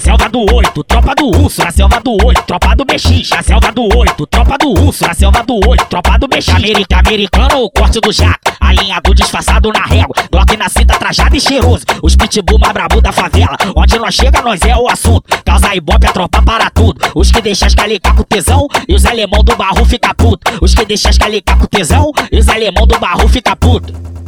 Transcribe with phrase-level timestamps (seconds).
[0.00, 3.42] na selva do oito, tropa do urso, na selva do oito, tropa do BX, na
[3.42, 6.48] selva do oito, tropa do urso, na selva do oito, tropa do BX.
[6.48, 11.40] América, americano, o corte do jato, alinhado disfarçado na régua, Glock na cinta, trajado e
[11.40, 15.74] cheiroso, os pitbull mais brabo da favela, onde nós chega, nós é o assunto, causa
[15.74, 19.44] ibope, a tropa para tudo, os que deixam as calicar com tesão, e os alemão
[19.44, 22.98] do barro fica puto, os que deixam as calicar com tesão, e os alemão do
[22.98, 24.19] barro fica puto.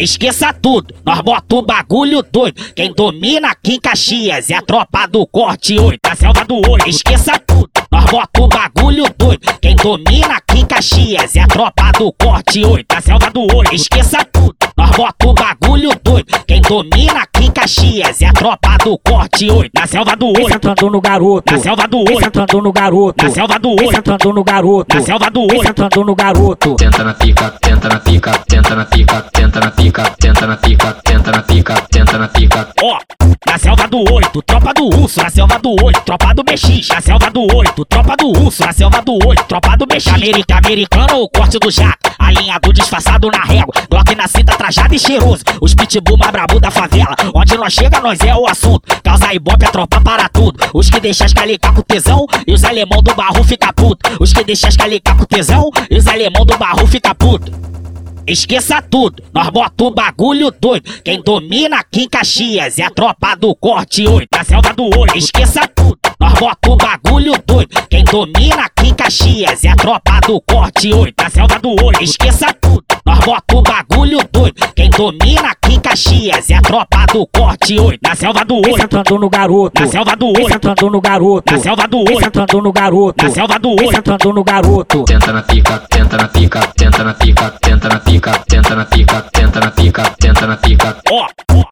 [0.00, 2.72] Esqueça tudo, nós bota o bagulho doido.
[2.74, 6.88] Quem domina aqui em Caxias é a tropa do corte 8, a selva do olho.
[6.88, 9.40] Esqueça tudo, nós bota o bagulho doido.
[9.60, 13.74] Quem domina aqui em Caxias é a tropa do corte 8, a selva do olho.
[13.74, 15.20] Esqueça tudo, nós bota.
[15.20, 15.34] Quem
[16.70, 20.52] domina aqui em Caxias é a tropa do corte 8, na selva do Vem olho.
[20.52, 21.52] sentando no garoto.
[21.52, 22.24] Na selva do Vem olho.
[22.24, 23.24] sentando no garoto.
[23.24, 23.96] Na selva do Vem olho.
[23.96, 24.94] sentando no garoto.
[24.96, 25.66] Na selva do Vem olho.
[25.66, 26.76] sentando no garoto.
[26.76, 30.90] Tenta na pica, tenta na pica, tenta na pica, tenta na pica, tenta na pica,
[31.02, 32.68] tenta na pica, tenta na pica.
[32.84, 32.98] Ó,
[33.50, 37.00] na selva do oito, tropa do urso, na selva do oito, tropa do BX, na
[37.00, 40.06] selva do oito, tropa do urso, na selva do oito, tropa do BX.
[40.06, 45.00] América, americano, o corte do jato, alinhado disfarçado na régua, Glock na cinta, trajado e
[45.00, 49.34] cheiroso, os pitbull mais brabo da favela, onde nós chega, nós é o assunto, causa
[49.34, 53.02] ibope, a tropa para tudo, os que deixam as calicar com tesão, e os alemão
[53.02, 56.56] do barro fica puto, os que deixam as calicar com tesão, e os alemão do
[56.56, 57.79] barro fica puto.
[58.30, 60.88] Esqueça tudo, nós bota o bagulho doido.
[61.02, 65.16] Quem domina aqui em Caxias é a tropa do corte 8, na selva do olho.
[65.16, 67.70] Esqueça tudo, nós bota o bagulho doido.
[67.90, 72.00] Quem domina aqui em Caxias é a tropa do corte 8, na selva do olho.
[72.00, 74.29] Esqueça tudo, nós bota o bagulho doido.
[75.00, 78.82] Domina aqui em Caxias é a tropa do corte 8, na selva do Vem olho.
[78.82, 79.80] sentando no garoto.
[79.80, 80.52] Na selva do Vem olho.
[80.52, 81.52] sentando no garoto.
[81.54, 82.20] Na selva do Vem olho.
[82.26, 83.24] sentando no garoto.
[83.24, 83.96] Na selva do Vem olho.
[83.96, 85.04] sentando no garoto.
[85.04, 89.22] Tenta na pica, tenta na pica, tenta na pica, tenta na pica, tenta na pica,
[89.32, 90.96] tenta na pica, tenta na pica.
[91.10, 91.64] Ó, ó.